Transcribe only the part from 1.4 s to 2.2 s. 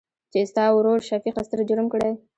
ستر جرم کړى.